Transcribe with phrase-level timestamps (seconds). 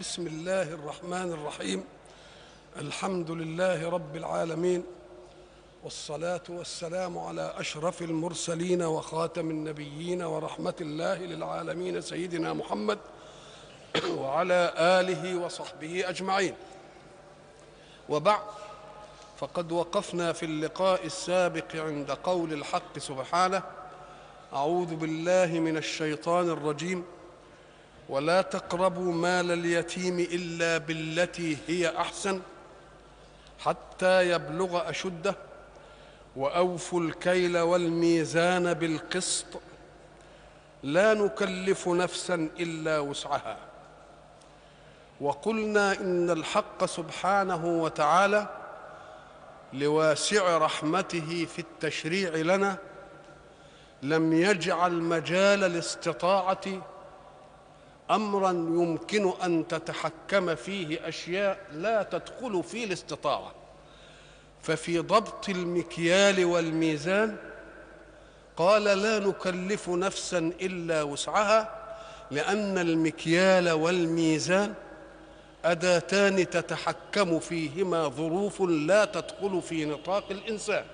[0.00, 1.84] بسم الله الرحمن الرحيم.
[2.76, 4.84] الحمد لله رب العالمين
[5.84, 12.98] والصلاة والسلام على أشرف المرسلين وخاتم النبيين ورحمة الله للعالمين سيدنا محمد
[14.18, 16.54] وعلى آله وصحبه أجمعين.
[18.08, 18.42] وبعد
[19.36, 23.62] فقد وقفنا في اللقاء السابق عند قول الحق سبحانه
[24.52, 27.04] أعوذ بالله من الشيطان الرجيم.
[28.12, 32.40] ولا تقربوا مال اليتيم إلا بالتي هي أحسن
[33.58, 35.34] حتى يبلغ أشده
[36.36, 39.46] وأوفوا الكيل والميزان بالقسط
[40.82, 43.56] لا نكلف نفسا إلا وسعها.
[45.20, 48.46] وقلنا إن الحق سبحانه وتعالى
[49.72, 52.76] لواسع رحمته في التشريع لنا
[54.02, 56.91] لم يجعل مجال الاستطاعة
[58.12, 63.52] امرا يمكن أن تتحكم فيه أشياء لا تدخل في الاستطاعة.
[64.62, 67.36] ففي ضبط المكيال والميزان
[68.56, 71.78] قال لا نكلف نفسا إلا وسعها
[72.30, 74.74] لأن المكيال والميزان
[75.64, 80.84] أداتان تتحكم فيهما ظروف لا تدخل في نطاق الإنسان.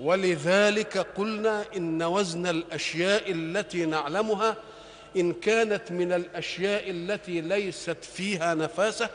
[0.00, 4.56] ولذلك قلنا إن وزن الأشياء التي نعلمها
[5.16, 9.10] إن كانت من الأشياء التي ليست فيها نفاسه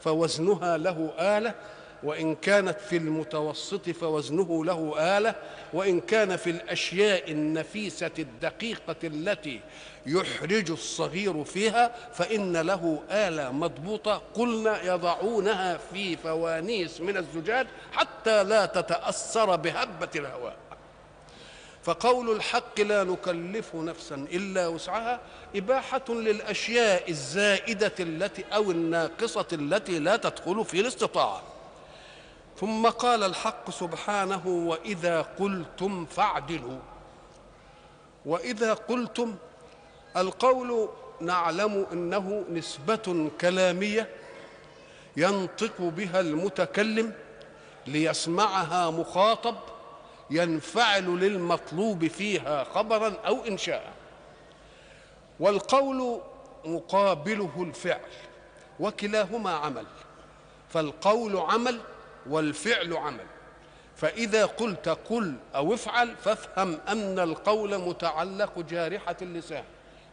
[0.00, 1.54] فوزنها له آلة
[2.02, 5.34] وإن كانت في المتوسط فوزنه له آلة
[5.72, 9.60] وإن كان في الأشياء النفيسة الدقيقة التي
[10.06, 18.66] يحرج الصغير فيها فإن له آلة مضبوطة قلنا يضعونها في فوانيس من الزجاج حتى لا
[18.66, 20.56] تتأثر بهبة الهواء.
[21.86, 25.20] فقول الحق لا نكلف نفسا إلا وسعها
[25.56, 31.42] إباحة للأشياء الزائدة التي أو الناقصة التي لا تدخل في الاستطاعة.
[32.60, 36.78] ثم قال الحق سبحانه وإذا قلتم فاعدلوا.
[38.26, 39.36] وإذا قلتم
[40.16, 40.88] القول
[41.20, 44.08] نعلم إنه نسبة كلامية
[45.16, 47.12] ينطق بها المتكلم
[47.86, 49.56] ليسمعها مخاطب
[50.30, 53.92] ينفعل للمطلوب فيها خبرا أو انشاء.
[55.40, 56.20] والقول
[56.64, 58.10] مقابله الفعل
[58.80, 59.86] وكلاهما عمل.
[60.68, 61.80] فالقول عمل
[62.26, 63.26] والفعل عمل.
[63.96, 69.64] فإذا قلت قل أو افعل فافهم أن القول متعلق جارحة اللسان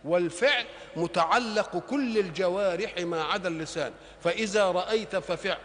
[0.06, 0.66] والفعل
[0.96, 3.94] متعلق كل الجوارح ما عدا اللسان.
[4.23, 5.57] فإذا رأيت ففعل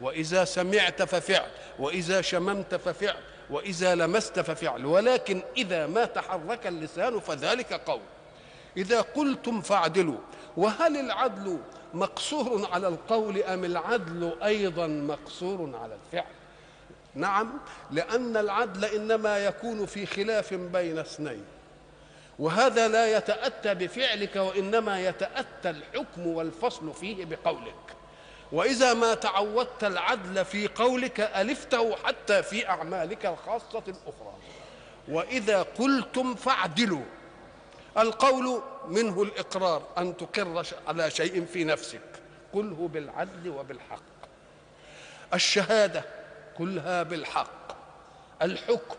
[0.00, 3.16] وإذا سمعت ففعل وإذا شممت ففعل
[3.50, 8.00] وإذا لمست ففعل ولكن إذا ما تحرك اللسان فذلك قول.
[8.76, 10.18] إذا قلتم فاعدلوا
[10.56, 11.58] وهل العدل
[11.94, 16.32] مقصور على القول أم العدل أيضا مقصور على الفعل؟
[17.14, 17.52] نعم
[17.90, 21.44] لأن العدل إنما يكون في خلاف بين اثنين.
[22.38, 27.95] وهذا لا يتأتى بفعلك وإنما يتأتى الحكم والفصل فيه بقولك.
[28.52, 34.34] وإذا ما تعودت العدل في قولك ألفته حتى في أعمالك الخاصة الأخرى.
[35.08, 37.04] وإذا قلتم فاعدلوا.
[37.98, 42.00] القول منه الإقرار أن تقر على شيء في نفسك.
[42.52, 44.02] قله بالعدل وبالحق.
[45.34, 46.04] الشهادة
[46.58, 47.76] قلها بالحق.
[48.42, 48.96] الحكم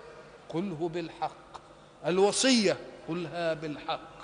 [0.49, 1.61] قله بالحق.
[2.05, 2.77] الوصية
[3.09, 4.17] قلها بالحق.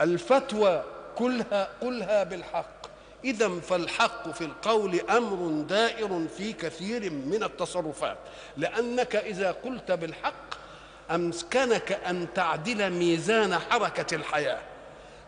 [0.00, 0.84] الفتوى
[1.16, 2.91] كلها قلها بالحق.
[3.24, 8.18] إذا فالحق في القول أمر دائر في كثير من التصرفات
[8.56, 10.54] لأنك إذا قلت بالحق
[11.10, 14.60] أمكنك أن تعدل ميزان حركة الحياة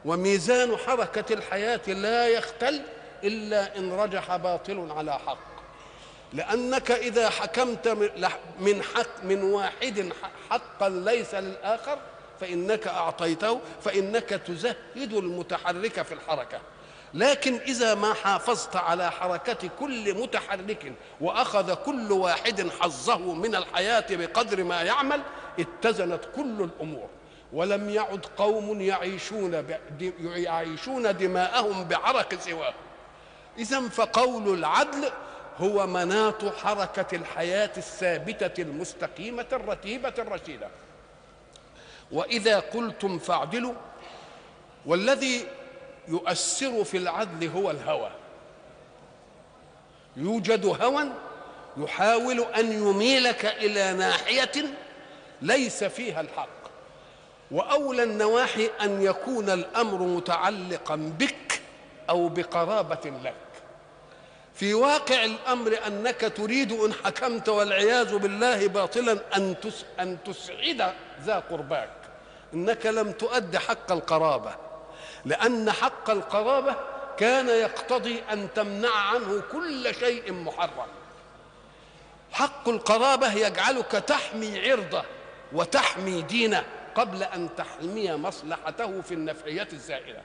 [0.05, 2.83] وميزان حركة الحياة لا يختل
[3.25, 5.55] إلا إن رجح باطل على حق.
[6.33, 7.89] لأنك إذا حكمت
[8.61, 10.13] من حق من واحد
[10.51, 11.99] حقا ليس للآخر
[12.41, 16.61] فإنك أعطيته فإنك تزهد المتحرك في الحركة.
[17.15, 24.65] لكن إذا ما حافظت على حركة كل متحرك وأخذ كل واحد حظه من الحياة بقدر
[24.65, 25.23] ما يعمل
[25.59, 27.09] اتزنت كل الأمور.
[27.53, 29.65] ولم يعد قوم يعيشون
[30.21, 32.75] يعيشون دماءهم بعرق سواه.
[33.59, 35.11] إذا فقول العدل
[35.59, 40.69] هو مناط حركة الحياة الثابتة المستقيمة الرتيبة الرشيدة.
[42.13, 43.75] وإذا قلتم فاعدلوا
[44.87, 45.47] والذي
[46.09, 48.11] يؤثر في العدل هو الهوى.
[50.17, 51.13] يوجد هوى
[51.77, 54.53] يحاول أن يميلك إلى ناحية
[55.43, 56.49] ليس فيها الحق.
[57.51, 61.61] وأولى النواحي أن يكون الأمر متعلقا بك
[62.11, 63.35] أو بقرابة لك.
[64.55, 69.55] في واقع الأمر أنك تريد إن حكمت والعياذ بالله باطلا أن
[70.01, 70.93] أن تسعد
[71.23, 71.91] ذا قرباك.
[72.55, 74.55] إنك لم تؤد حق القرابة.
[75.27, 76.77] لأن حق القرابة
[77.19, 80.89] كان يقتضي أن تمنع عنه كل شيء محرم.
[82.33, 85.03] حق القرابة يجعلك تحمي عرضه
[85.53, 90.23] وتحمي دينه قبل أن تحمي مصلحته في النفعيات الزائلة.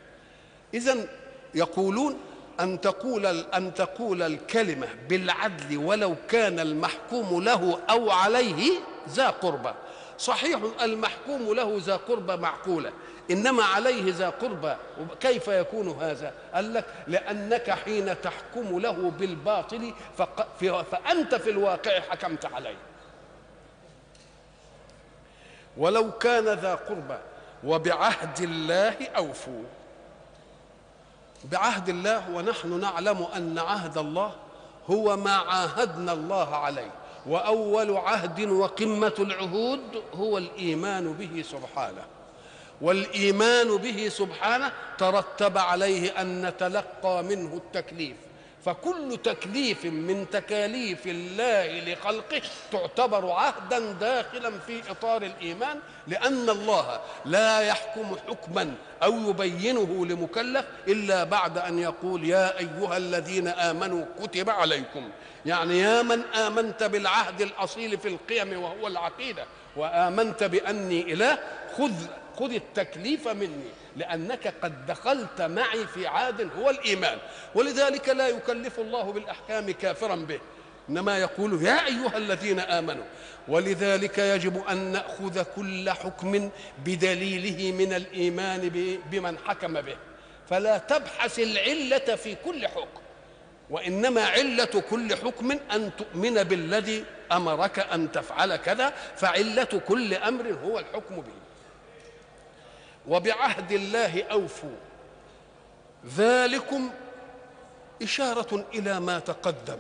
[0.74, 1.08] إذا
[1.56, 2.20] يقولون
[2.60, 8.72] أن تقول أن تقول الكلمة بالعدل ولو كان المحكوم له أو عليه
[9.10, 9.74] ذا قربى.
[10.20, 12.92] صحيح المحكوم له ذا قربى معقولة
[13.32, 14.76] إنما عليه ذا قربى
[15.20, 19.94] كيف يكون هذا؟ قال لك لأنك حين تحكم له بالباطل
[20.92, 22.78] فأنت في الواقع حكمت عليه.
[25.78, 27.18] ولو كان ذا قربى
[27.64, 29.64] وبعهد الله أوفوا.
[31.44, 34.36] بعهد الله ونحن نعلم أن عهد الله
[34.90, 36.92] هو ما عاهدنا الله عليه.
[37.26, 42.06] وأول عهد وقمة العهود هو الإيمان به سبحانه.
[42.82, 48.16] والإيمان به سبحانه ترتب عليه أن نتلقى منه التكليف.
[48.66, 52.42] فكل تكليف من تكاليف الله لخلقه
[52.72, 58.74] تعتبر عهدا داخلا في إطار الإيمان لأن الله لا يحكم حكما
[59.04, 65.10] أو يبينه لمكلف إلا بعد أن يقول يا أيها الذين آمنوا كتب عليكم.
[65.46, 69.46] يعني يا من آمنت بالعهد الأصيل في القيم وهو العقيدة
[69.76, 71.40] وآمنت بأني إله
[71.78, 71.92] خذ
[72.40, 77.18] خذ التكليف مني لأنك قد دخلت معي في عاد هو الإيمان.
[77.56, 80.40] ولذلك لا يكلف الله بالأحكام كافرا به.
[80.90, 83.04] إنما يقول يا أيها الذين آمنوا
[83.48, 86.50] ولذلك يجب أن نأخذ كل حكم
[86.86, 88.70] بدليله من الإيمان
[89.12, 89.98] بمن حكم به.
[90.50, 93.02] فلا تبحث العلة في كل حكم
[93.70, 100.80] وإنما علة كل حكم أن تؤمن بالذي أمرك أن تفعل كذا فعلة كل أمر هو
[100.80, 101.49] الحكم به.
[103.10, 104.76] وبعهد الله أوفوا.
[106.18, 106.90] ذلكم
[108.04, 109.78] إشارة إلى ما تقدم.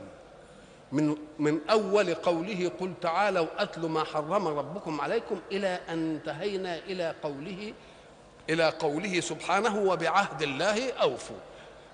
[0.91, 7.15] من من أول قوله قل تعالوا أتل ما حرم ربكم عليكم إلى أن انتهينا إلى
[7.23, 7.73] قوله
[8.49, 11.37] إلى قوله سبحانه وبعهد الله أوفوا.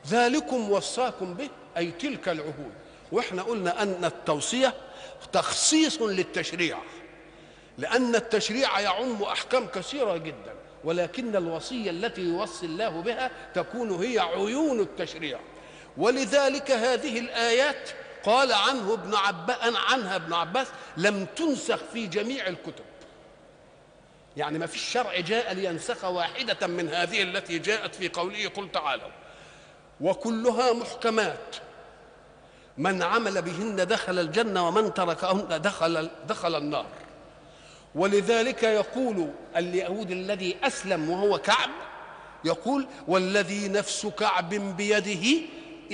[0.07, 2.73] ذلكم وصاكم به أي تلك العهود.
[3.11, 4.73] وإحنا قلنا أن التوصية
[5.33, 6.77] تخصيص للتشريع.
[7.77, 10.55] لأن التشريع يعم أحكام كثيرة جدا.
[10.85, 15.39] ولكن الوصية التي يوصي الله بها تكون هي عيون التشريع.
[15.97, 17.89] ولذلك هذه الآيات
[18.23, 20.67] قال عنه ابن عباس عنها ابن عباس
[20.97, 22.85] لم تنسخ في جميع الكتب.
[24.37, 29.11] يعني ما فيش شرع جاء لينسخ واحدة من هذه التي جاءت في قوله قل تعالوا.
[30.01, 31.55] وكلها محكمات.
[32.77, 36.85] من عمل بهن دخل الجنة ومن تركهن دخل دخل النار.
[37.95, 41.69] ولذلك يقول اليهود الذي أسلم وهو كعب
[42.43, 45.41] يقول والذي نفس كعب بيده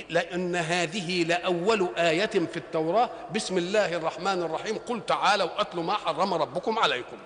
[0.09, 3.09] لأن هذه لأول آية في التوراة.
[3.35, 4.77] بسم الله الرحمن الرحيم.
[4.77, 7.17] قل تعالوا أتل ما حرم ربكم عليكم.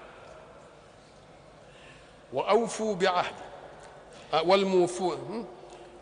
[2.34, 3.34] وأوفوا بعهد
[4.34, 5.16] والموفوا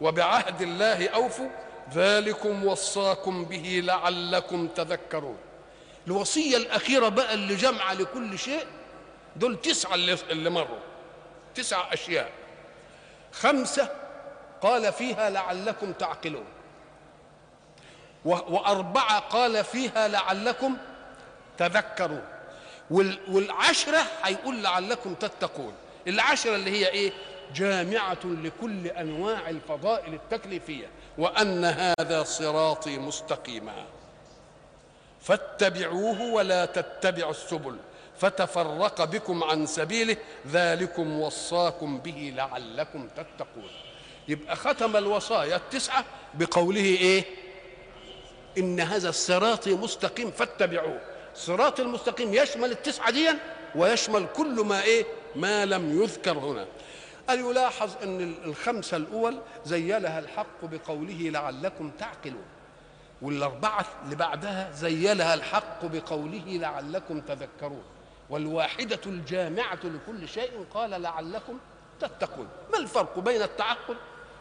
[0.01, 1.49] وبعهد الله أوفوا.
[1.93, 5.37] ذلكم وصاكم به لعلكم تذكرون.
[6.07, 8.65] الوصية الأخيرة بقى اللي جمع لكل شيء
[9.35, 10.79] دول تسعة اللي, اللي مروا.
[11.55, 12.31] تسع أشياء.
[13.31, 13.89] خمسة
[14.61, 16.45] قال فيها لعلكم تعقلون.
[18.25, 20.77] وأربعة قال فيها لعلكم
[21.57, 22.25] تذكرون.
[23.27, 25.73] والعشرة هيقول لعلكم تتقون.
[26.07, 27.13] العشرة اللي هي إيه؟
[27.55, 30.89] جامعة لكل أنواع الفضائل التكليفية.
[31.17, 33.85] وأن هذا صراطي مستقيما.
[35.23, 37.75] فاتبعوه ولا تتبعوا السبل.
[38.19, 43.69] فتفرق بكم عن سبيله ذلكم وصاكم به لعلكم تتقون.
[44.27, 47.23] يبقى ختم الوصايا التسعة بقوله إيه؟
[48.57, 51.01] إن هذا الصراط مستقيم فاتبعوه.
[51.35, 53.29] صراط المستقيم يشمل التسعة دي
[53.75, 56.65] ويشمل كل ما إيه؟ ما لم يذكر هنا.
[57.29, 62.45] أن يلاحظ أن الخمسة الأول زيلها الحق بقوله لعلكم تعقلون؟
[63.23, 67.83] والأربعة اللي بعدها زيلها الحق بقوله لعلكم تذكرون
[68.29, 71.59] والواحدة الجامعة لكل شيء قال لعلكم
[71.99, 72.47] تتقون.
[72.71, 73.95] ما الفرق بين التعقل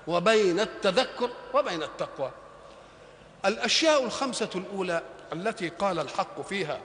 [0.06, 2.30] وبين التذكر وبين التقوى؟
[3.44, 6.80] الأشياء الخمسة الأولى التي قال الحق فيها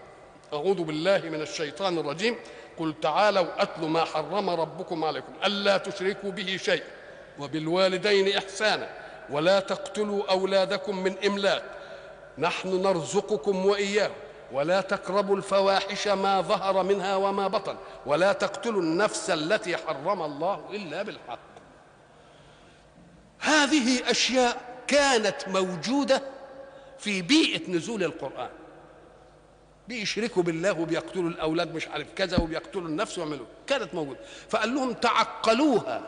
[0.54, 2.36] أعوذ بالله من الشيطان الرجيم
[2.78, 6.84] قل تعالوا أتل ما حرم ربكم عليكم ألا تشركوا به شيء
[7.40, 8.90] وبالوالدين إحسانا
[9.30, 11.77] ولا تقتلوا أولادكم من إملاق
[12.38, 14.14] نحن نرزقكم وإياهم.
[14.52, 17.78] ولا تقربوا الفواحش ما ظهر منها وما بطن.
[18.06, 21.40] ولا تقتلوا النفس التي حرم الله إلا بالحق.
[23.40, 26.22] هذه أشياء كانت موجودة
[27.00, 28.50] في بيئة نزول القرآن.
[29.88, 33.46] بيشركوا بالله وبيقتلوا الأولاد مش عارف كذا وبيقتلوا النفس ويعملوا.
[33.68, 34.20] كانت موجودة.
[34.50, 36.02] فقال لهم تعقلوها.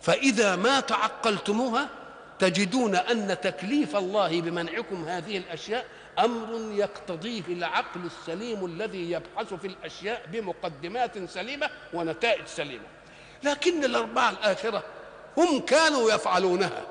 [0.00, 1.88] فإذا ما تعقلتموها
[2.40, 5.86] تجدون أن تكليف الله بمنعكم هذه الأشياء
[6.18, 12.84] أمر يقتضيه العقل السليم الذي يبحث في الأشياء بمقدمات سليمة ونتائج سليمة.
[13.42, 14.82] لكن الاربعه الآخرة
[15.36, 16.82] هم كانوا يفعلونها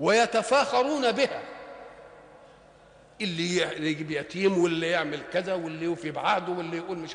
[0.00, 1.42] ويتفاخرون بها.
[3.20, 3.56] اللي
[3.90, 7.10] يجيب يتيم واللي يعمل كذا واللي يوفي بعهده واللي يقول مش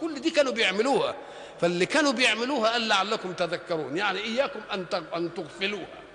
[0.00, 1.14] كل دي كانوا بيعملوها.
[1.60, 6.07] فاللي كانوا بيعملوها قال لعلكم تذكرون يعني إياكم أن أن تغفلوها.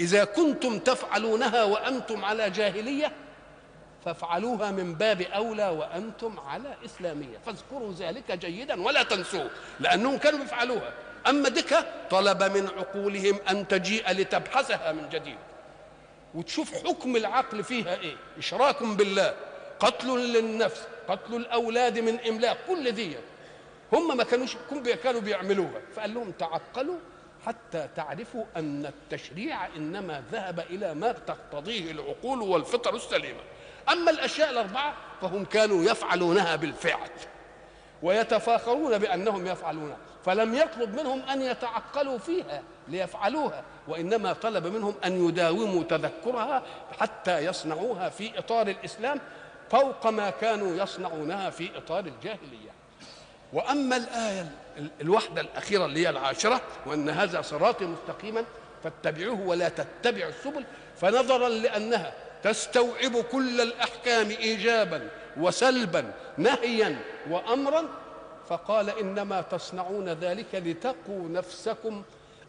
[0.00, 3.12] إذا كنتم تفعلونها وأنتم على جاهلية
[4.04, 7.38] فافعلوها من باب أولى وأنتم على إسلامية.
[7.46, 10.92] فاذكروا ذلك جيدا ولا تنسوه لأنهم كانوا بيفعلوها
[11.28, 15.38] أما دكه طلب من عقولهم أن تجيء لتبحثها من جديد.
[16.34, 19.34] وتشوف حكم العقل فيها إيه؟ إشراك بالله.
[19.80, 22.58] قتل للنفس قتل الأولاد من إملاق.
[22.68, 23.16] كل دي
[23.92, 24.56] هم ما كانوش
[25.04, 25.80] كانوا بيعملوها.
[25.96, 26.98] فقال لهم تعقلوا
[27.46, 33.40] حتى تعرفوا أن التشريع إنما ذهب إلى ما تقتضيه العقول والفطر السليمة.
[33.92, 37.10] أما الأشياء الأربعة فهم كانوا يفعلونها بالفعل
[38.02, 45.82] ويتفاخرون بأنهم يفعلونها فلم يطلب منهم أن يتعقلوا فيها ليفعلوها وإنما طلب منهم أن يداوموا
[45.82, 46.62] تذكرها
[47.00, 49.20] حتى يصنعوها في إطار الإسلام
[49.70, 52.70] فوق ما كانوا يصنعونها في إطار الجاهلية.
[53.52, 54.50] وأما الآية
[55.00, 58.44] الوحدة الأخيرة اللي هي العاشرة وأن هذا صراطي مستقيما
[58.84, 60.64] فاتبعوه ولا تتبعوا السبل.
[61.00, 66.98] فنظرا لأنها تستوعب كل الأحكام ايجابا وسلبا نهيا
[67.30, 67.84] وامرا
[68.48, 72.02] فقال إنما تصنعون ذلك لتقوا نفسكم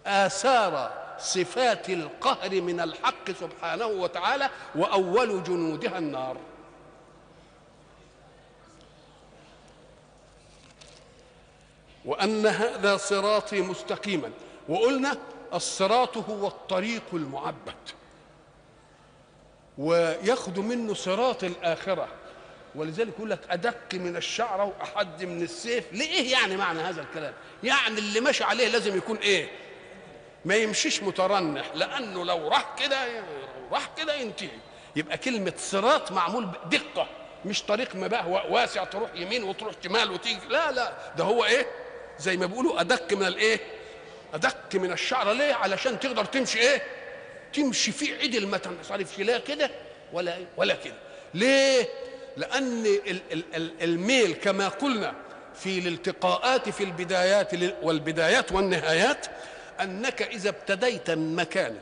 [0.05, 6.38] آثار صفات القهر من الحق سبحانه وتعالى وأول جنودها النار.
[12.05, 14.31] وأن هذا صراطي مستقيما.
[14.70, 15.17] وقلنا
[15.53, 17.75] الصراط هو الطريق المعبد.
[19.77, 22.08] وياخذ منه صراط الآخرة.
[22.75, 25.93] ولذلك يقول لك أدق من الشعره وأحد من السيف.
[25.93, 29.50] لايه يعني معنى هذا الكلام؟ يعني اللي ماشي عليه لازم يكون إيه؟
[30.46, 31.72] ما يمشيش مترنح.
[31.75, 33.24] لأنه لو راح كده
[33.72, 34.50] راح كده ينتهي.
[34.96, 37.08] يبقى كلمة صراط معمول بدقة
[37.46, 40.48] مش طريق مبهوأ واسع تروح يمين وتروح شمال وتيجي.
[40.50, 41.67] لا لا ده هو إيه؟
[42.21, 43.59] زي ما بيقولوا أدق من الايه
[44.33, 46.81] أدق من الشعره ليه؟ علشان تقدر تمشي إيه؟
[47.53, 49.71] تمشي فيه عدل ما تعرفش لا كده؟
[50.13, 50.93] ولا ولا كده.
[51.33, 51.87] ليه؟
[52.37, 52.85] لأن
[53.81, 55.13] الميل كما قلنا
[55.55, 57.49] في الالتقاءات في البدايات
[57.81, 59.25] والبدايات والنهايات
[59.81, 61.77] أنك إذا ابتديت من مكان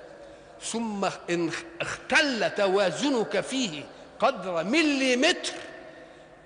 [0.63, 3.83] ثم إن اختل توازنك فيه
[4.19, 5.53] قدر مليمتر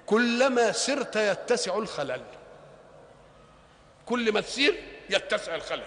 [0.05, 2.21] كلما سرت يتسع الخلل.
[4.05, 4.75] كل ما تسير
[5.09, 5.83] يتسع الخلل.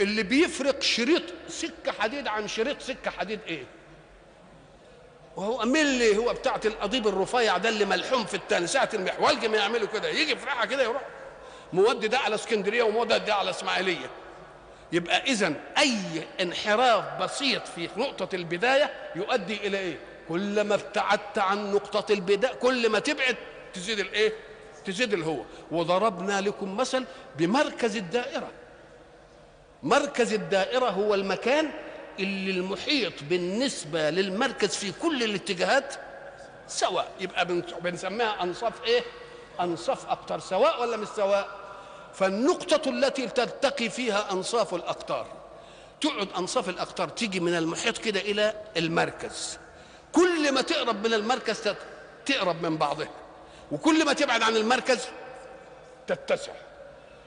[0.00, 3.64] اللي بيفرق شريط سكة حديد عن شريط سكة حديد إيه؟
[5.36, 9.88] وهو ملي هو بتاعت القضيب الرفيع ده اللي ملحوم في التاني ساعة المحولج ما يعملوا
[9.88, 10.08] كده.
[10.08, 11.02] يجي في راحة كده يروح.
[11.72, 14.10] مودي ده على اسكندرية ومودي ده على إسماعيلية.
[14.92, 15.98] يبقى إذا أي
[16.40, 22.98] انحراف بسيط في نقطة البداية يؤدي إلى إيه؟ كلما ابتعدت عن نقطة البداية كل ما
[22.98, 23.36] تبعد
[23.74, 24.32] تزيد الإيه؟
[24.86, 27.04] تزيد الهو وضربنا لكم مثل
[27.38, 28.48] بمركز الدائرة.
[29.82, 31.70] مركز الدائرة هو المكان
[32.18, 35.94] اللي المحيط بالنسبة للمركز في كل الاتجاهات
[36.68, 37.08] سواء.
[37.20, 37.44] يبقى
[37.80, 39.02] بنسميها أنصاف إيه؟
[39.60, 41.48] أنصاف أقطار سواء ولا مش سواء؟
[42.14, 45.26] فالنقطة التي تلتقي فيها أنصاف الأقطار.
[46.00, 49.58] تقعد أنصاف الأقطار تيجي من المحيط كده إلى المركز.
[50.12, 51.60] كل ما تقرب من المركز
[52.26, 53.08] تقرب من بعضها.
[53.72, 55.08] وكل ما تبعد عن المركز
[56.06, 56.52] تتسع.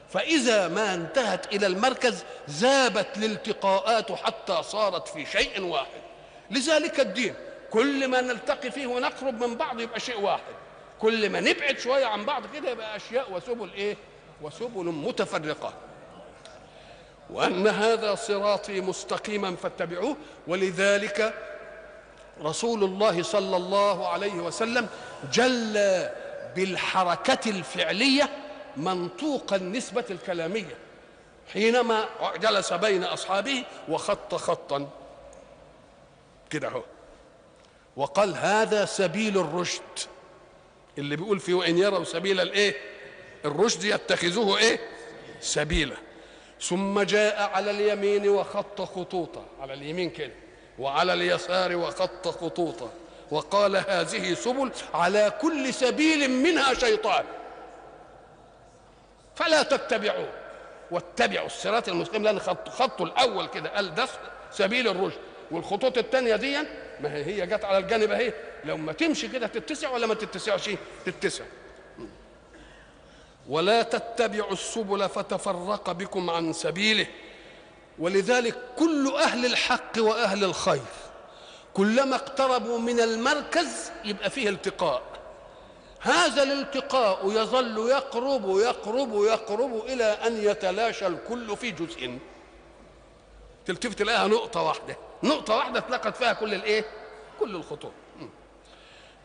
[0.09, 6.01] فإذا ما انتهت إلى المركز ذابت الالتقاءات حتى صارت في شيء واحد.
[6.51, 7.35] لذلك الدين
[7.71, 10.53] كل ما نلتقي فيه ونقرب من بعض يبقى شيء واحد.
[10.99, 13.97] كل ما نبعد شوية عن بعض كده يبقى أشياء وسبل إيه؟
[14.41, 15.73] وسبل متفرقة.
[17.29, 20.17] وأن هذا صراطي مستقيما فاتبعوه.
[20.47, 21.33] ولذلك
[22.41, 24.87] رسول الله صلى الله عليه وسلم
[25.33, 26.09] جل
[26.55, 28.29] بالحركة الفعلية
[28.77, 30.77] منطوق النسبة الكلامية.
[31.53, 32.05] حينما
[32.41, 34.89] جلس بين أصحابه وخط خطا.
[36.49, 36.83] كده أهو.
[37.95, 39.81] وقال هذا سبيل الرشد.
[40.97, 42.75] اللي بيقول فيه وإن يروا سبيل الإيه؟
[43.45, 44.79] الرشد يتخذوه إيه؟
[45.41, 45.95] سبيلا.
[46.61, 49.45] ثم جاء على اليمين وخط خطوطا.
[49.61, 50.33] على اليمين كده.
[50.79, 52.91] وعلى اليسار وخط خطوطا.
[53.33, 57.25] وقال هذه سبل على كل سبيل منها شيطان.
[59.35, 60.29] فلا تتبعوه
[60.91, 64.07] واتبعوا الصراط المستقيم لأن خط خطه الأول كده قال ده
[64.51, 65.17] سبيل الرشد.
[65.51, 66.57] والخطوط الثانية دي
[66.99, 68.33] ما هي جت على الجانب أهي
[68.65, 70.69] لو ما تمشي كده تتسع ولا ما تتسعش؟
[71.05, 71.43] تتسع.
[73.49, 77.07] ولا تتبعوا السبل فتفرق بكم عن سبيله.
[77.99, 80.81] ولذلك كل أهل الحق وأهل الخير
[81.73, 85.01] كلما اقتربوا من المركز يبقى فيه التقاء.
[85.99, 92.19] هذا الالتقاء يظل يقرب يقرب يقرب إلى أن يتلاشى الكل في جزء.
[93.65, 94.97] تلتفت تلاقيها نقطة واحدة.
[95.23, 96.85] نقطة واحدة اتلقت فيها كل الإيه؟
[97.39, 97.91] كل الخطوط.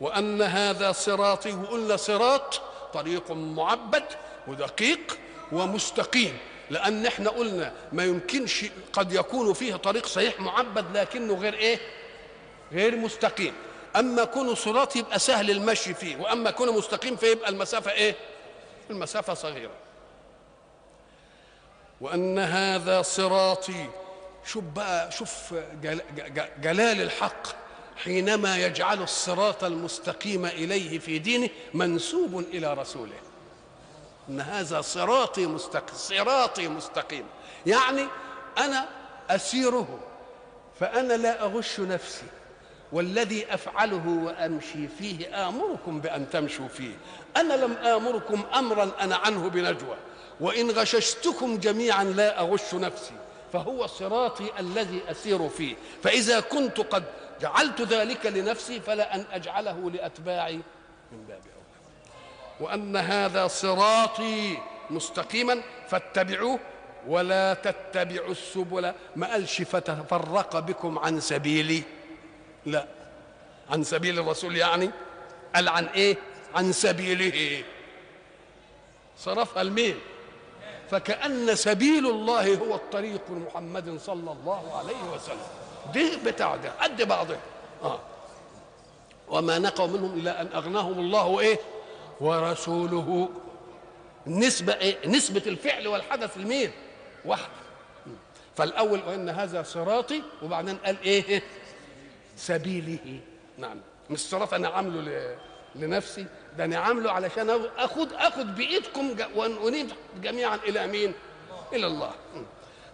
[0.01, 2.61] وأن هذا صراطي وقلنا صراط
[2.95, 4.05] طريق معبد
[4.47, 5.19] ودقيق
[5.53, 6.39] ومستقيم.
[6.71, 11.79] لأن إحنا قلنا ما يمكنش قد يكون فيه طريق صحيح معبد لكنه غير إيه؟
[12.73, 13.55] غير مستقيم.
[13.97, 18.15] أما كونه صراط يبقى سهل المشي فيه وأما كونه مستقيم فيبقى المسافة إيه؟
[18.91, 19.73] المسافة صغيرة.
[22.01, 23.87] وأن هذا صراطي
[24.45, 26.01] شوف بقى شوف جل
[26.61, 27.47] جلال الحق.
[27.97, 33.17] حينما يجعل الصراط المستقيم إليه في دينه منسوب إلى رسوله.
[34.29, 37.27] إن هذا صراطي مستقيم صراطي مستقيم.
[37.67, 38.07] يعني
[38.59, 38.89] أنا
[39.31, 39.99] أسيره
[40.81, 42.27] فأنا لا أغش نفسي.
[42.93, 46.95] والذي أفعله وأمشي فيه آمركم بأن تمشوا فيه.
[47.37, 49.97] أنا لم آمركم امرا أنا عنه بنجوى.
[50.41, 53.15] وإن غششتكم جميعا لا أغش نفسي
[53.53, 55.75] فهو صراطي الذي أسير فيه.
[56.03, 57.05] فإذا كنت قد
[57.41, 60.57] جعلت ذلك لنفسي فلا أن أجعله لاتباعي
[61.13, 62.61] من باب أولى.
[62.61, 64.59] وأن هذا صراطي
[64.91, 66.59] مستقيما فاتبعوه
[67.09, 68.93] ولا تتبعوا السبل.
[69.17, 71.83] ما قالش فتفرق بكم عن سبيلي
[72.67, 72.87] لا.
[73.71, 74.91] عن سبيل الرسول يعني؟
[75.55, 76.17] قال عن إيه؟
[76.55, 77.65] عن سبيله.
[79.19, 79.99] صرفها لمين؟
[80.91, 85.47] فكأن سبيل الله هو الطريق محمد صلى الله عليه وسلم.
[85.93, 86.73] دي بتاع ده.
[86.81, 87.41] قد بعضها
[87.83, 88.01] آه.
[89.29, 91.59] وما نقوا منهم إلا أن أغناهم الله إيه؟
[92.21, 93.29] ورسوله.
[94.27, 96.73] النسبة إيه؟ نسبة الفعل والحدث لمين؟
[97.25, 97.49] واحد.
[98.57, 101.43] فالأول وإن هذا صراطي وبعدين قال إيه؟
[102.39, 103.21] سبيله.
[103.59, 103.81] نعم.
[104.11, 105.37] مش صرف أنا عامله
[105.75, 106.27] لنفسي
[106.59, 109.91] ده أنا عامله علشان اخد أخد بإيدكم وننيب
[110.23, 111.13] جميعا إلى مين؟
[111.73, 112.11] إلى الله.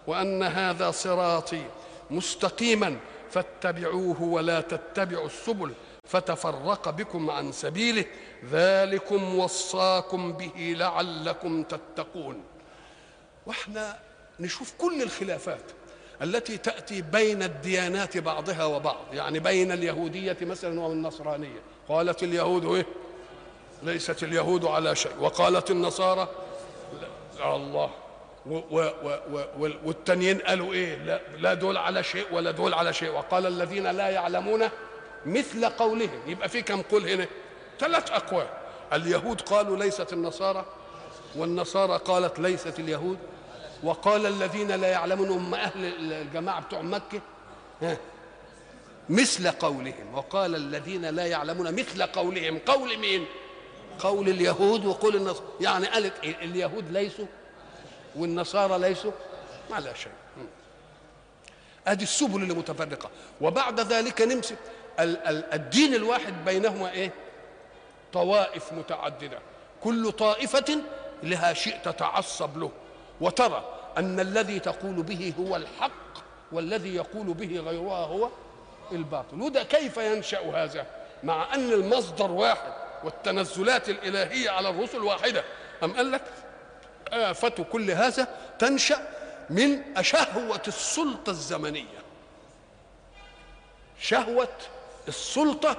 [0.07, 1.63] وأن هذا صراطي
[2.11, 2.97] مستقيما
[3.31, 5.73] فاتبعوه ولا تتبعوا السبل
[6.07, 8.05] فتفرق بكم عن سبيله.
[8.51, 12.43] ذلكم وصاكم به لعلكم تتقون.
[13.45, 13.99] وإحنا
[14.39, 15.71] نشوف كل الخلافات.
[16.21, 19.05] التي تأتي بين الديانات بعضها وبعض.
[19.13, 21.61] يعني بين اليهودية مثلا والنصرانية.
[21.89, 22.85] قالت اليهود إيه؟
[23.83, 25.11] ليست اليهود على شيء.
[25.19, 26.27] وقالت النصارى
[27.39, 27.89] لا الله.
[28.45, 28.91] و و
[29.33, 33.09] و و والتانيين قالوا إيه؟ لا, لا دول على شيء ولا دول على شيء.
[33.09, 34.69] وقال الذين لا يعلمون
[35.25, 36.19] مثل قولهم.
[36.27, 37.27] يبقى في كم قول هنا؟
[37.79, 38.47] ثلاث أقوال.
[38.93, 40.65] اليهود قالوا ليست النصارى
[41.35, 43.17] والنصارى قالت ليست اليهود.
[43.83, 47.21] وقال الذين لا يعلمون هم أهل الجماعة بتوع مكة
[47.81, 47.97] ها
[49.09, 50.13] مثل قولهم.
[50.13, 52.59] وقال الذين لا يعلمون مثل قولهم.
[52.65, 53.25] قول مين؟
[53.99, 57.25] قول اليهود وقول النصارى يعني قالت إيه؟ اليهود ليسوا
[58.15, 59.11] والنصارى ليسوا؟
[59.71, 60.11] ما لا شيء.
[61.87, 63.09] أدي السبل اللي متفرقة.
[63.41, 64.57] وبعد ذلك نمسك
[65.53, 67.11] الدين الواحد بينهما إيه؟
[68.13, 69.39] طوائف متعددة.
[69.83, 70.81] كل طائفة
[71.23, 72.71] لها شيء تتعصب له.
[73.21, 73.63] وترى
[73.97, 75.91] أن الذي تقول به هو الحق
[76.51, 78.29] والذي يقول به غيرها هو
[78.91, 79.41] الباطل.
[79.41, 80.85] وده كيف ينشأ هذا؟
[81.23, 82.73] مع أن المصدر واحد
[83.03, 85.43] والتنزلات الإلهية على الرسل واحدة.
[85.83, 86.21] أم قال لك
[87.09, 88.27] آفة كل هذا
[88.59, 89.07] تنشأ
[89.49, 91.99] من شهوة السلطة الزمنية.
[93.99, 94.57] شهوة
[95.07, 95.77] السلطة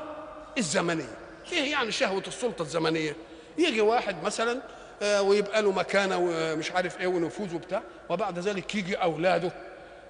[0.59, 1.16] الزمنية.
[1.53, 3.16] إيه يعني شهوة السلطة الزمنية؟
[3.59, 4.61] يجي واحد مثلا
[5.02, 7.82] ويبقى له مكانة ومش عارف إيه ونفوذ وبتاع.
[8.09, 9.52] وبعد ذلك يجي أولاده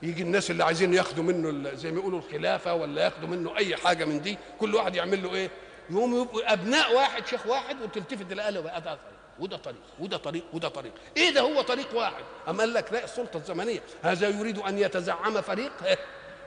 [0.03, 4.05] يجي الناس اللي عايزين ياخدوا منه زي ما يقولوا الخلافة ولا ياخدوا منه أي حاجة
[4.05, 4.39] من دي.
[4.61, 5.51] كل واحد يعمل له إيه؟
[5.91, 8.99] يقوم يبقوا أبناء واحد شيخ واحد وتلتفت تلاقي له بقى
[9.39, 10.93] وده طريق وده طريق وده طريق.
[11.17, 12.25] إيه ده؟ هو طريق واحد.
[12.49, 13.83] أما قال لك لا السلطة الزمنية.
[14.03, 15.73] هذا يريد أن يتزعم فريق.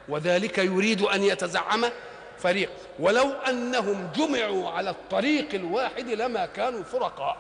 [0.10, 1.86] وذلك يريد أن يتزعم
[2.38, 2.70] فريق.
[3.00, 7.38] ولو أنهم جمعوا على الطريق الواحد لما كانوا فرقاء.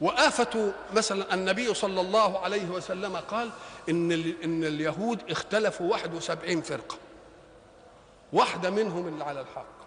[0.00, 3.50] وآفة مثلا النبي صلى الله عليه وسلم قال
[3.88, 4.12] إن
[4.44, 6.96] إن اليهود اختلفوا 71 فرقة.
[8.32, 9.80] واحدة منهم اللي على الحق.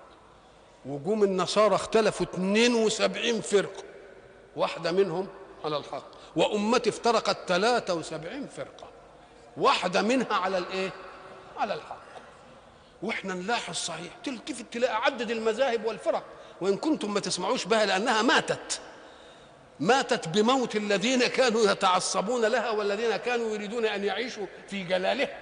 [0.85, 3.83] وجوم النصارى اختلفوا 72 فرقة.
[4.55, 5.27] واحدة منهم
[5.65, 6.05] على الحق.
[6.35, 8.87] وأمتي افترقت 73 فرقة.
[9.57, 10.89] واحدة منها على الإيه؟
[11.57, 12.03] على الحق.
[13.03, 14.13] وإحنا نلاحظ صحيح.
[14.23, 16.23] تلتفت تلاقي عدد المذاهب والفرق.
[16.61, 18.81] وإن كنتم ما تسمعوش بها لأنها ماتت.
[19.83, 25.37] ماتت بموت الذين كانوا يتعصبون لها والذين كانوا يريدون أن يعيشوا في جلالها.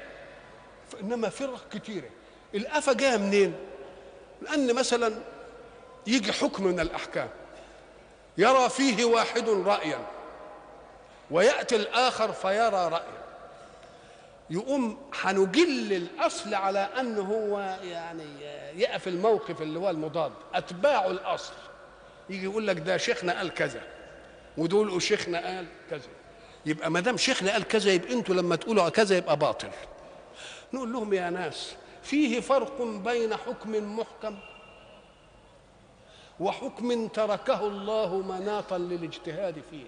[0.92, 2.10] فإنما فرق كثيرة
[2.56, 3.56] الآفة جاية منين؟
[4.42, 5.14] لأن مثلا
[6.08, 7.30] يجي حكم من الأحكام.
[8.38, 10.00] يرى فيه واحد رأيا
[11.32, 13.22] ويأتي الآخر فيرى رأيا.
[14.50, 18.26] يقوم هنجل الأصل على أنه هو يعني
[18.76, 21.54] يقف الموقف اللي هو المضاد أتباع الأصل.
[22.30, 23.82] يجي يقول لك ده شيخنا قال كذا.
[24.58, 26.10] ودول شيخنا قال كذا.
[26.66, 29.70] يبقى ما دام شيخنا قال كذا يبقى أنتوا لما تقولوا كذا يبقى باطل.
[30.74, 34.38] نقول لهم يا ناس فيه فرق بين حكم محكم
[36.40, 39.86] وحكم تركه الله مناطا للاجتهاد فيه.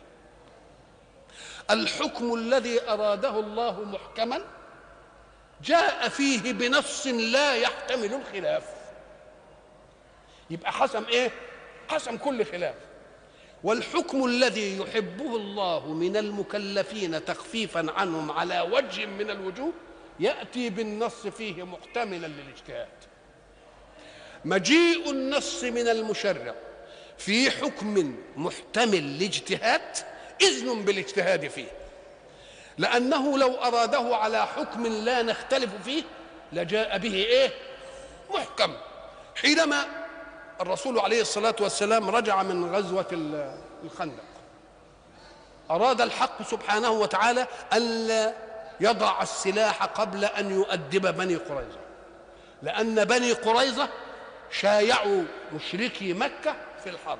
[1.71, 4.41] الحكم الذي أراده الله محكما
[5.63, 8.63] جاء فيه بنص لا يحتمل الخلاف.
[10.49, 11.31] يبقى حسم إيه؟
[11.89, 12.75] حسم كل خلاف.
[13.63, 19.71] والحكم الذي يحبه الله من المكلفين تخفيفا عنهم على وجه من الوجوه
[20.19, 22.87] يأتي بالنص فيه محتملا للاجتهاد.
[24.45, 26.55] مجيء النص من المشرع
[27.17, 29.97] في حكم محتمل لاجتهاد
[30.41, 31.71] إذن بالاجتهاد فيه.
[32.77, 36.03] لأنه لو أراده على حكم لا نختلف فيه
[36.53, 37.49] لجاء به إيه؟
[38.33, 38.73] محكم.
[39.35, 40.02] حينما
[40.61, 43.05] الرسول عليه الصلاة والسلام رجع من غزوة
[43.83, 44.23] الخندق.
[45.71, 48.33] أراد الحق سبحانه وتعالى ألا
[48.79, 51.79] يضع السلاح قبل أن يؤدب بني قريظة.
[52.61, 53.89] لأن بني قريظة
[54.51, 57.19] شايعوا مشركي مكة في الحرب.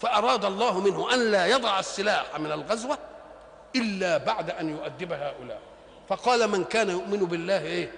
[0.00, 2.98] فأراد الله منه أن لا يضع السلاح من الغزوة
[3.76, 5.60] إلا بعد أن يؤدب هؤلاء.
[6.08, 7.92] فقال من كان يؤمن بالله إيه؟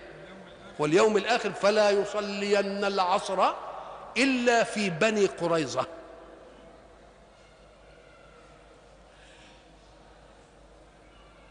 [0.78, 3.52] واليوم الآخر فلا يصلين العصر
[4.16, 5.86] إلا في بني قريظة.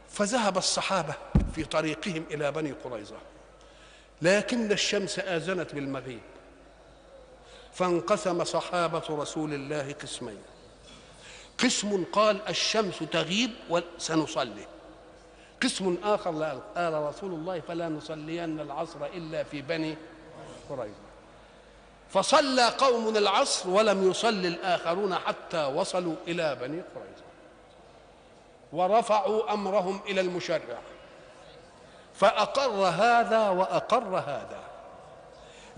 [0.10, 1.14] فذهب الصحابة
[1.56, 3.18] في طريقهم إلى بني قريظة.
[4.22, 6.22] لكن الشمس اذنت بالمغيب.
[7.74, 10.42] فانقسم صحابة رسول الله قسمين.
[11.58, 14.68] قسم قال الشمس تغيب وسنصلي.
[15.64, 19.98] قسم لا قال رسول الله فلا نصلين العصر إلا في بني
[20.70, 21.09] قريظة.
[22.10, 27.24] فصلى قوم العصر ولم يصلي الآخرون حتى وصلوا إلى بني قريظة.
[28.74, 30.80] ورفعوا أمرهم إلى المشرع.
[32.16, 34.64] فأقر هذا وأقر هذا.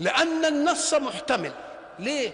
[0.00, 1.52] لأن النص محتمل.
[1.98, 2.32] ليه؟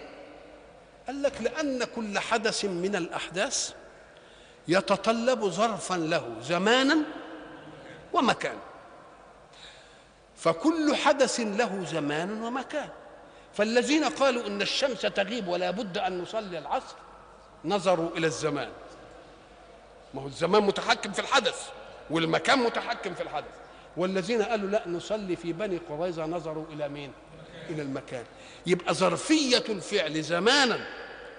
[1.07, 3.73] قال لك لأن كل حدث من الأحداث
[4.67, 6.97] يتطلب ظرفا له زمانا
[8.13, 8.57] ومكان
[10.35, 12.89] فكل حدث له زمان ومكان.
[13.53, 16.95] فالذين قالوا إن الشمس تغيب ولا بد أن نصلي العصر
[17.65, 18.69] نظروا إلى الزمان.
[20.13, 21.69] ما هو الزمان متحكم في الحدث
[22.09, 23.51] والمكان متحكم في الحدث.
[23.97, 27.11] والذين قالوا لا نصلي في بني قريظة نظروا إلى مين؟
[27.69, 28.23] إلى المكان.
[28.65, 30.79] يبقى ظرفية الفعل زمانا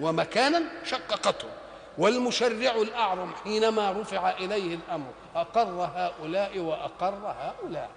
[0.00, 1.48] ومكانا شققته.
[1.98, 7.90] والمشرع الأعظم حينما رفع إليه الأمر أقر هؤلاء وأقر هؤلاء.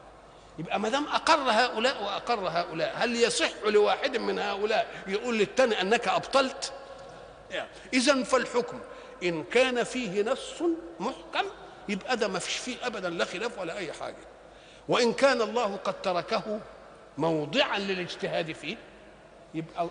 [0.60, 6.08] يبقى ما دام أقر هؤلاء وأقر هؤلاء هل يصح لواحد من هؤلاء يقول للثاني أنك
[6.08, 6.74] أبطلت؟
[7.52, 8.80] يعني اذا فالحكم
[9.24, 10.62] إن كان فيه نص
[11.00, 11.46] محكم
[11.90, 14.16] يبقى ده ما فيش فيه ابدا لا خلاف ولا أي حاجة.
[14.90, 16.60] وإن كان الله قد تركه
[17.18, 18.78] موضعا للاجتهاد فيه
[19.54, 19.88] يبقى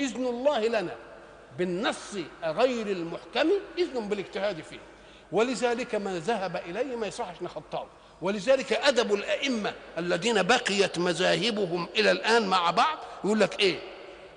[0.00, 0.96] إذن الله لنا
[1.58, 4.78] بالنص غير المحكم إذن بالاجتهاد فيه.
[5.32, 7.86] ولذلك من ذهب إليه ما يصحش نخطأه.
[8.24, 13.78] ولذلك أدب الأئمة الذين بقيت مذاهبهم إلى الآن مع بعض يقول لك إيه؟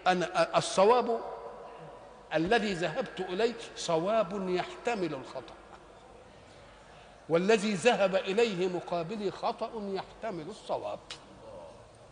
[0.07, 1.19] أنا الصواب
[2.33, 5.53] الذي ذهبت إليه صواب يحتمل الخطأ.
[7.29, 10.99] والذي ذهب إليه مقابلي خطأ يحتمل الصواب.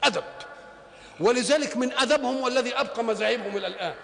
[0.04, 0.24] أدب.
[1.20, 3.96] ولذلك من أدبهم والذي أبقى مذاهبهم إلى الآن.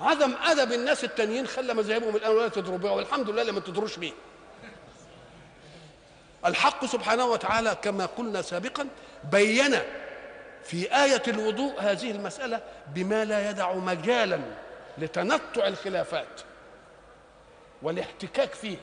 [0.00, 4.12] عدم أدب الناس التانيين خلى مذاهبهم الآن ولا تضروا بها والحمد لله لما تضروش بيه.
[6.46, 8.88] الحق سبحانه وتعالى كما قلنا سابقا
[9.32, 9.78] بين
[10.64, 12.60] في آية الوضوء هذه المسألة
[12.94, 14.40] بما لا يدع مجالا
[14.98, 16.40] لتنطع الخلافات
[17.82, 18.76] والاحتكاك فيه.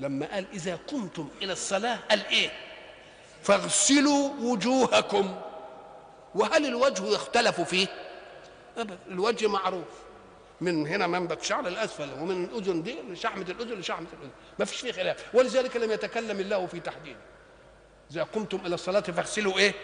[0.00, 2.50] لما قال إذا قمتم إلى الصلاة قال إيه؟
[3.42, 5.40] فاغسلوا وجوهكم.
[6.34, 7.86] وهل الوجه يختلف فيه؟
[8.78, 10.01] أبدا الوجه معروف.
[10.62, 14.30] من هنا منبت شعر الأسفل ومن الأذن دي لشحمه الأذن لشحمة الأذن.
[14.58, 15.34] ما فيش فيه خلاف.
[15.34, 17.18] ولذلك لم يتكلم الله في تحديده
[18.10, 19.74] إذا قمتم إلى الصلاة فاغسلوا إيه؟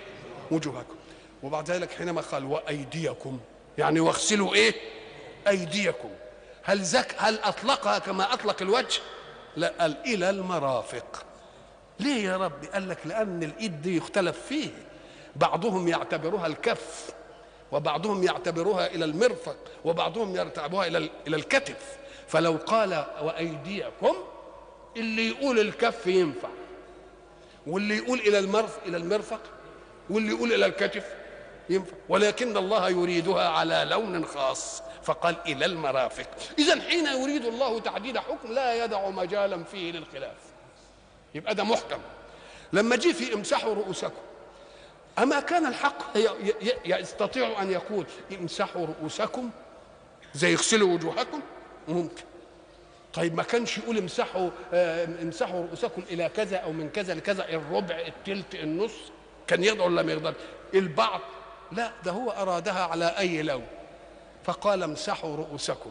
[0.51, 0.95] وجوهكم.
[1.43, 3.41] وبعد ذلك حينما قال وأيديكم
[3.79, 4.75] يعني واغسلوا إيه؟
[5.49, 6.11] أيديكم.
[6.63, 9.01] هل زك هل أطلقها كما أطلق الوجه؟
[9.57, 11.27] لا قال إلى المرافق.
[12.01, 14.71] ليه يا رب قال لك لأن الإيد دي يختلف فيه.
[15.37, 17.11] بعضهم يعتبرها الكف.
[17.73, 21.99] وبعضهم يعتبرها إلى المرفق وبعضهم يعتبرها إلى إلى الكتف.
[22.29, 24.15] فلو قال وأيديكم
[24.97, 26.49] اللي يقول الكف ينفع.
[27.67, 29.41] واللي يقول إلى المرفق إلى المرفق
[30.11, 31.05] واللي يقول إلى الكتف
[31.71, 31.97] ينفع.
[32.09, 34.83] ولكن الله يريدها على لون خاص.
[35.03, 36.27] فقال إلى المرافق.
[36.59, 40.37] إذا حين يريد الله تعديل حكم لا يدع مجالا فيه للخلاف.
[41.35, 41.99] يبقى ده محكم.
[42.73, 44.28] لما جه في امسحوا رؤوسكم
[45.23, 46.17] أما كان الحق
[46.85, 48.07] يستطيع أن يقول
[48.41, 49.51] امسحوا رؤوسكم
[50.35, 51.41] زي يغسلوا وجوهكم؟
[51.89, 52.23] ممكن.
[53.15, 54.51] طيب ما كانش يقول امسحوا
[55.23, 58.93] امسحوا رؤوسكم إلى كذا أو من كذا لكذا الربع التلت النص؟
[59.47, 60.35] كان يقدر ولا ما يقدر
[60.75, 61.21] البعض؟
[61.73, 63.67] لا ده هو أرادها على أي لون.
[64.45, 65.91] فقال امسحوا رؤوسكم.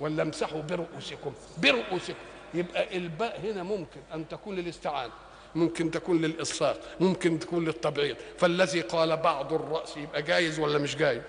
[0.00, 2.18] ولا امسحوا برؤوسكم برؤوسكم.
[2.54, 5.12] يبقى الباء هنا ممكن أن تكون للاستعانة.
[5.54, 8.16] ممكن تكون للإصفاق ممكن تكون للتبعيض.
[8.38, 11.22] فالذي قال بعض الرأس يبقى جايز ولا مش جايز؟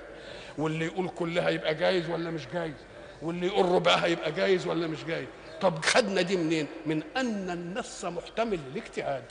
[0.58, 2.74] واللي يقول كلها يبقى جايز ولا مش جايز؟
[3.22, 5.28] واللي يقول ربعها يبقى جايز ولا مش جايز؟
[5.62, 9.24] طب خدنا دي منين؟ من أن النص محتمل للاجتهاد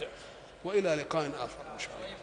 [0.65, 2.22] وإلى لقاء آخر إن شاء الله.